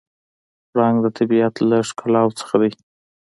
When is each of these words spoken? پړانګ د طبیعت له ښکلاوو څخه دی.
پړانګ 0.71 0.97
د 1.03 1.07
طبیعت 1.17 1.55
له 1.69 1.77
ښکلاوو 1.89 2.37
څخه 2.39 2.55
دی. 2.61 2.71